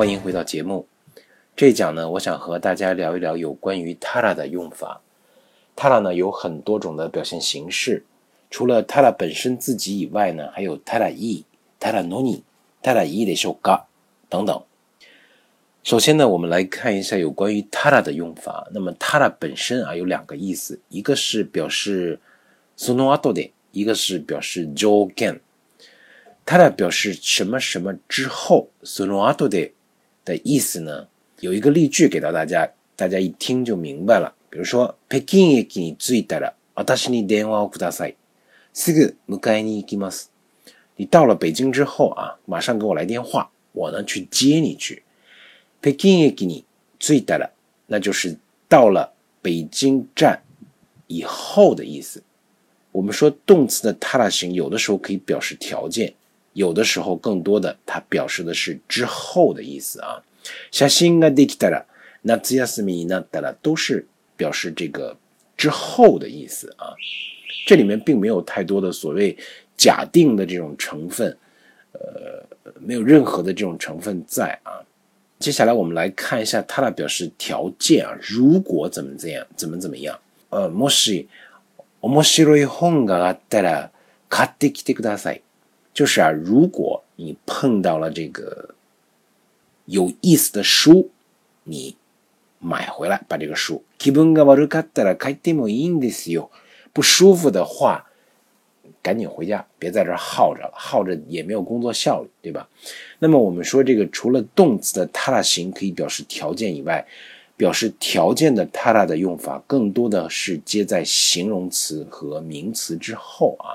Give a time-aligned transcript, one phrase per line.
[0.00, 0.88] 欢迎回到节目。
[1.54, 5.02] 这一讲呢，我想和大家聊一聊有关于 tara 的用法。
[5.76, 8.02] tara 呢有很多种的表现形式，
[8.50, 11.44] 除了 tara 本身自己以外呢，还有 tara i、
[11.78, 12.40] tara noni、
[12.82, 13.88] tara i 的修嘎
[14.30, 14.62] 等等。
[15.82, 18.66] 首先呢，我们来看一下有关于 tara 的用法。
[18.72, 22.18] 那么 tara 本身啊有两个意思，一个是表示
[22.78, 25.40] sono ato de，一个是表示 jo gan。
[26.46, 29.72] tara 表示什么什么之后，sono ato de
[30.23, 31.07] 的意思呢？
[31.39, 34.33] 有一个例句给到大家，大家一听就明白了。
[34.49, 38.15] 比如说，北京駅に着いたら私に電話をください。
[38.73, 40.31] すぐ迎えに行きます。
[40.97, 45.03] 你到了北京之后啊，马上给我来电话，我呢去接你去。
[45.81, 46.63] 北京駅に
[46.99, 47.49] 着いたら，
[47.87, 48.37] 那就是
[48.69, 50.41] 到了北京站
[51.07, 52.23] 以后的意思。
[52.91, 56.13] 我们说动词的他拉型有的时候可以表示条件，
[56.53, 60.23] 有的时候更多的它表示的是之后的意思啊。
[60.71, 61.85] 写真ができたら、
[62.23, 64.07] 夏休みになったら，都是
[64.37, 65.17] 表示这个
[65.57, 66.93] 之后的意思啊。
[67.67, 69.35] 这里面并没有太多的所谓
[69.75, 71.35] 假定的这种成分，
[71.93, 72.45] 呃，
[72.79, 74.85] 没有任何的这种成分在啊。
[75.39, 80.17] 接下来我们来看一下它的表示条件啊，如果怎么怎样，怎么怎么样。
[80.49, 81.27] 呃，もし
[82.01, 83.89] 面白い本があったら
[84.29, 85.41] 買ってきてください。
[85.94, 88.74] 就是啊，如果你碰到了这个。
[89.86, 91.10] 有意思的书，
[91.64, 91.96] 你
[92.60, 93.82] 买回来把这个书。
[96.92, 98.06] 不舒服的话，
[99.02, 102.68] 赶紧回家，别在这耗着了，耗着也没有工作效率，对吧？
[103.18, 107.04] 那么我们说这个除了动词的它的形可以表示条件以外，
[107.56, 113.74] 表示条件的它的的用法更多的是接在形容词和名词之后啊。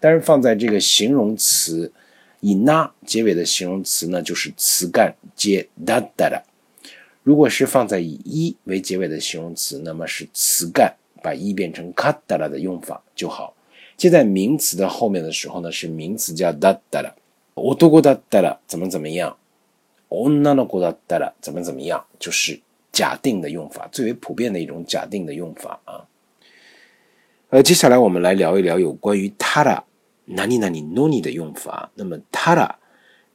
[0.00, 1.92] 但是放在这个形容词。
[2.46, 6.42] 以 na 结尾的形容词呢，就是词干接 da da 的。
[7.22, 13.56] 如果是放在以一为结尾的形容词，那么是词干把一变成 ka da da 的用法就好。
[13.96, 17.14] 接在名词的后面的时候呢，是名词叫 da da 的。
[17.54, 19.38] 男だったら怎么怎么样，
[20.10, 22.60] 女の子だったら怎么怎么样，就是
[22.92, 26.04] 假定的用法，最为普遍的一种假定的用法啊。
[27.48, 29.82] 呃，接下来我们来聊一聊有关于他的。
[30.29, 32.69] 哪里哪里 noni 的用法，那么 tara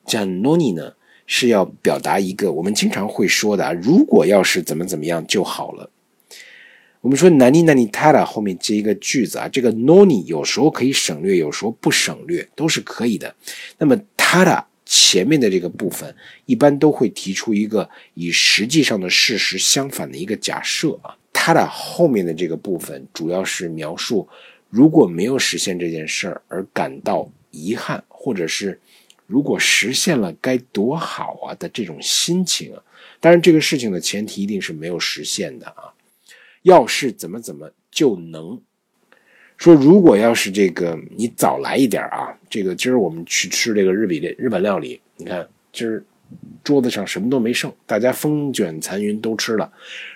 [0.06, 0.94] 加 noni 呢，
[1.27, 5.91] 是要表达一个我们经常会说的啊，如果要是怎么怎么样就好了。
[7.00, 13.34] 我们说哪里哪里 tara 后面接一个句子啊，这个 noni 有时候可以省略，有时候不省略，都是可以的。
[13.78, 16.15] 那么 tara 前面的这个部分，
[16.47, 21.16] 一般都会提出一个与实际上的事实相反的一个假设啊。
[21.33, 24.27] tara 后面的这个部分，主要是描述。
[24.74, 28.76] 如果没有实现这件事儿而感到遗憾，或者是
[29.24, 32.82] 如果实现了该多好啊的这种心情啊，
[33.20, 35.94] 当然这个事情的前提一定是没有实现的啊。
[36.62, 38.60] 要是怎么怎么就能
[39.56, 46.02] 说，如果要是这个你早来一点啊，这个今儿我们去吃这个日比日本料理，你看今儿
[46.64, 49.72] 桌子上什么都没剩，大家风卷残云都吃了。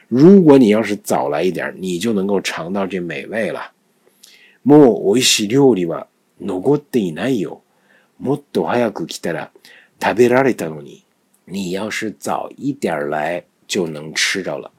[0.08, 3.70] 如果你要是早来一点，你就能够尝到这美味了。
[4.67, 6.07] もう美味しい料理は
[6.39, 7.61] 残っていないよ。
[8.19, 9.51] もっと早く来たら
[10.01, 11.03] 食べられたのに。
[11.45, 14.71] 你要是早一点来，就能吃着了。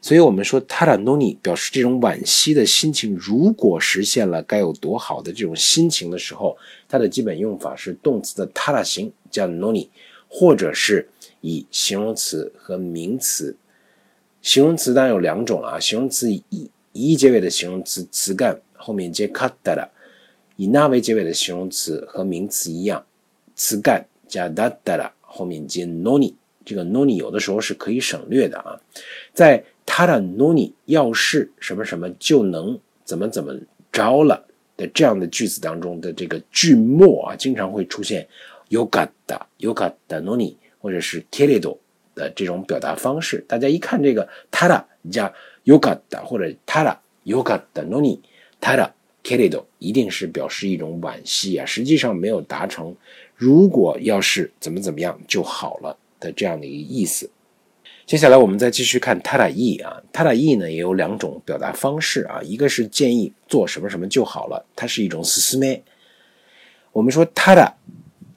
[0.00, 6.56] 所以，我们说タラノニ表示这种惋惜的心情，如果实现了，该有多好的这种心情的时候，
[6.88, 9.88] 它的基本用法是动词的タラ形加ノニ，
[10.28, 11.08] 或者是
[11.40, 13.56] 以形容词和名词。
[14.40, 18.60] 形容词当然有两种啊，形容词以以结尾的形容词词干。
[18.77, 19.89] 后面接 cut 的，
[20.55, 23.05] 以那为结尾的形容词和名词一样，
[23.55, 26.33] 词干加 da da 后面接 noni，
[26.63, 28.79] 这个 noni 有的时候是可以省略的啊。
[29.33, 33.53] 在 tada noni 要是什么什么就能怎么怎么
[33.91, 38.27] 着了的这样的句子当中的这个句末啊，经常会出现
[38.69, 41.77] yoga 的 yoga 的 noni 或者是 keredo
[42.15, 43.43] 的这种表达方式。
[43.47, 45.33] 大家一看这个 tada 加
[45.65, 47.61] yoga 的或者 tada yoga
[48.59, 48.93] 他的
[49.23, 52.95] keredo 一定是表示一种惋惜啊，实际上没有达成。
[53.35, 57.29] 如果要是怎么怎么样就好了的这样的一个意思。
[58.05, 65.83] 接下来我们再继续看他的意啊，他的意呢也有两种表达方式啊，一个是建议做什么什么就好了，它是一种斯斯咩。
[66.93, 67.75] 我们说他的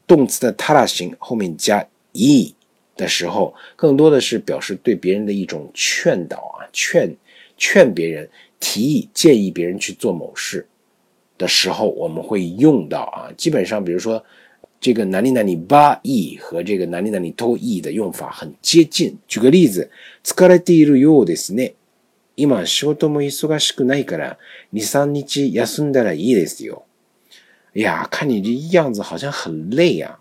[0.07, 2.55] 动词的他的形后面加 e
[2.97, 7.17] 的时候，更多的是表示对别人的一种劝导啊，劝
[7.57, 8.29] 劝别人。
[8.60, 10.68] 提议建议别人去做某事
[11.38, 13.32] 的时候，我们会用到啊。
[13.38, 14.24] 基本上，比如说
[14.80, 19.18] 这个哪里哪里ばい和这个哪里哪里とい的用法很接近。
[19.28, 19.90] 举个例子，
[20.24, 21.76] 疲れているようですね。
[22.38, 24.38] 今仕事も忙しくないから
[24.72, 26.84] 二三日休んだらいいですよ。
[27.73, 30.19] 哎呀，看你这样子好像很累呀、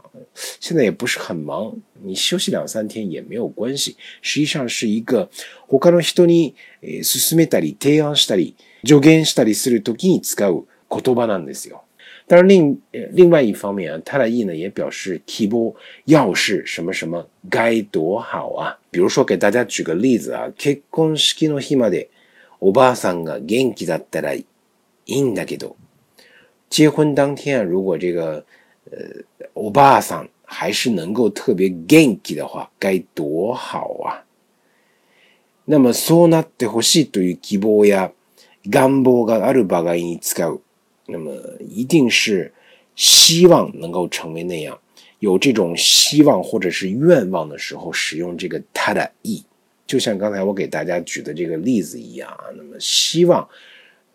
[0.59, 3.95] 现在也不是很忙，你休息两三天也没有关系。
[4.21, 5.27] 实际上是一个
[5.67, 6.53] 他の人に
[7.01, 11.83] 勧めたり提案したり助言したりするときに使う言葉なんですよ。
[12.27, 12.77] 当然另
[13.11, 15.73] 另外一方面啊，它的意呢也表示希望
[16.05, 18.77] 要是什么什么该多好啊。
[18.91, 22.09] 比如说给大家举个例子啊，結婚式の日まで
[22.59, 24.45] おばあさんが元気だったらい
[25.07, 25.75] いんだけど。
[26.70, 28.44] 结婚当天啊，如果这个
[28.90, 28.98] 呃
[29.52, 34.24] 欧巴桑还是能够特别 ganky 的话，该多好啊！
[35.66, 38.10] 那么そうなってほしいという希望や
[38.64, 40.60] 願望がある場合に使う。
[41.06, 42.52] 那么一定是
[42.96, 44.78] 希望能够成为那样，
[45.20, 49.44] 有这种希望或者是愿望的时候，使用这个它的意，
[49.86, 52.46] 就像刚才我给大家举的这个例子一样啊。
[52.56, 53.48] 那么希望。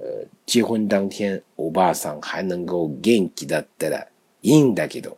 [0.04, 4.08] 呃，结婚当天，欧巴桑还能够 ganky 的的的
[4.42, 5.14] in だけど，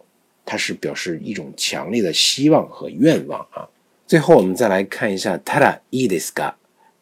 [0.46, 3.70] 它是表示一种强烈的希望和愿望啊。
[4.08, 6.56] 最后，我们再来看一下ただいいですか，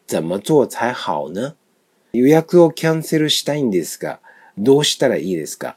[0.06, 1.54] 怎么做才好呢？
[2.12, 4.20] 予約をキャンセルしたいんですが、
[4.58, 5.76] どうしたらいいですか？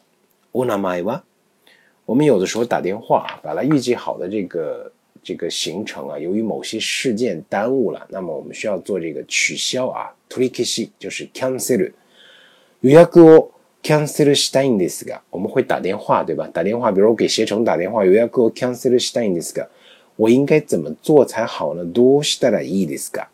[0.51, 1.23] お名前は？
[2.05, 4.91] 我们有的时候打电话，把它预计好的这个
[5.27, 10.13] 这个行程啊，由于某些事件耽误了，那么我们需要做这个取消啊。
[10.29, 11.93] 取り消し就是 cancel。
[12.81, 16.49] 予約をキャンセルしたいんですが，我们会打电话，对吧？
[16.51, 19.67] 打电话，比如我给携程打电话，予約をキャンセルしたいんですが，
[20.17, 21.83] 我应该怎么做才好呢？
[21.85, 23.27] どうしたらいいですか？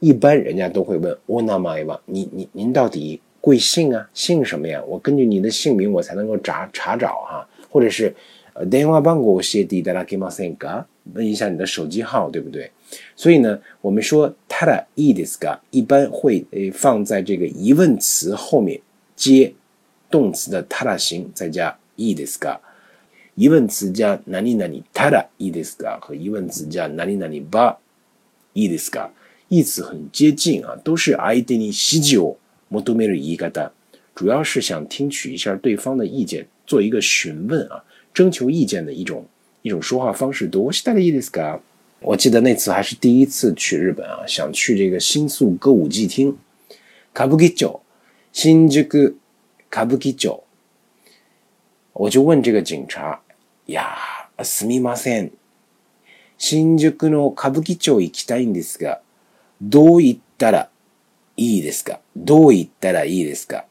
[0.00, 4.08] 一般人家都会问お名前は，你你您到底贵姓啊？
[4.12, 4.82] 姓什么呀？
[4.86, 8.14] 我根据你的姓名，我才能够查查找哈、啊，或者是
[8.54, 10.86] 呃電話番号教えていただけませんか？
[11.14, 12.70] 问一下你的手机号，对不对？
[13.14, 18.80] 所以呢，我们说ただいいですか，一般会诶放在这个疑问词后面
[19.14, 19.54] 接
[20.10, 22.60] 动词的ただ形，再加いいですか。
[23.36, 27.76] 疑问词加何々ただいいですか和疑问词加何々ば
[28.54, 29.10] いいですか，
[29.48, 32.38] 意思很接近啊，都是相手に指示を
[32.70, 33.70] 求める言い方，
[34.14, 37.84] 主要是想听取一下对方的意见，做一个询问啊，
[38.14, 39.26] 征求意见的一种
[39.63, 40.49] 一种说话方式。
[40.49, 41.59] どうしたらいいですか？
[42.01, 46.35] 我记得那次还是第一次去日本啊，想去这个新宿歌舞伎町，
[47.13, 47.79] 歌舞伎町，
[48.33, 48.83] 新宿
[49.69, 50.41] 歌舞伎町，
[51.93, 53.19] 我就问这个警察
[53.67, 55.31] 呀，すみません、
[56.39, 59.01] 新宿の歌舞伎町行きたいんですが、
[59.61, 60.69] どう言ったら
[61.37, 61.99] いいですか？
[62.15, 63.65] どう言ったらいいですか？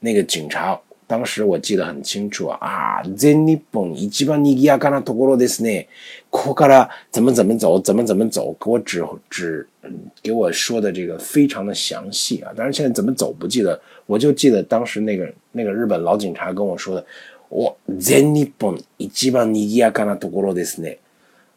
[0.00, 5.87] 那个警察当时我记得很清楚啊，啊，全日本一番賑やかなところですね。
[6.29, 9.67] ここから怎么怎么走，怎么怎么走，给我指指，
[10.21, 12.53] 给我说的这个非常的详细啊。
[12.55, 17.03] 当然现在怎么走不记得，我就记得当时那个那个日本老警察跟我说的，
[17.49, 20.99] 我全日本一番賑やかなところですね。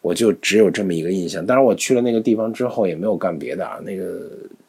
[0.01, 1.45] 我就只有这么一个印象。
[1.45, 4.19] 当然我去了那个地方之后也没有干别的啊，那个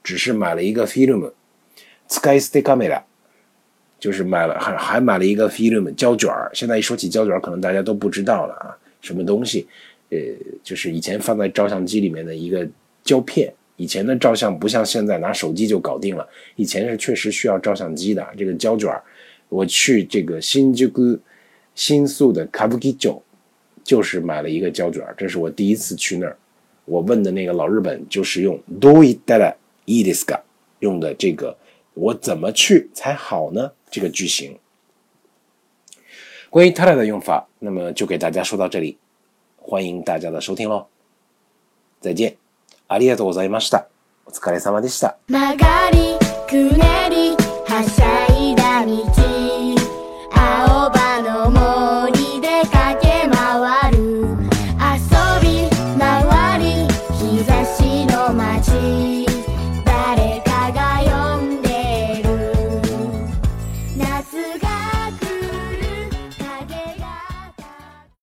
[0.03, 1.31] 只是买了一个 film，
[2.09, 3.03] 使い捨てカメラ。
[3.98, 6.50] 就是买了，还还买了一个 film 胶卷儿。
[6.54, 9.66] 现在一说起胶卷儿，可能大家都不知道了啊，什么东西？
[10.10, 10.18] 呃，
[10.62, 12.66] 就是以前放在照相机里面的一个
[13.02, 13.52] 胶片。
[13.76, 18.26] 以前的照相不像现在拿手机就搞定了，以前是确实需要照相机的。
[18.36, 19.00] 这个胶卷儿，
[19.48, 21.20] 我去这个新宿
[21.76, 23.20] 新宿的 Kabukicho，
[23.84, 25.14] 就是买了一个胶卷儿。
[25.16, 26.36] 这是我第一次去那儿。
[26.86, 30.42] 我问的那个老日本就是用 Do it that i d i s k a
[30.80, 31.56] 用的这个，
[31.94, 33.70] 我怎么去才好呢？
[33.90, 34.58] 这个句型，
[36.50, 38.98] 关于 tada 的用法，那么就给大家说到这里，
[39.56, 40.86] 欢迎大家的收听喽，
[42.00, 42.36] 再见，
[42.86, 43.86] ありがとうございました，
[44.26, 45.16] お疲れ様でした。
[45.28, 46.18] 曲がり
[46.48, 49.17] くねりはしゃいだ道。